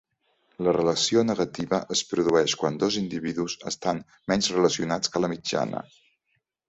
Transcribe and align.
La 0.67 0.71
relació 0.75 1.23
negativa 1.27 1.81
es 1.95 2.01
produeix 2.13 2.55
quan 2.61 2.79
dos 2.85 2.97
individus 3.03 3.57
estan 3.73 4.01
menys 4.33 4.51
relacionats 4.57 5.13
que 5.17 5.23
la 5.27 5.31
mitjana. 5.35 5.85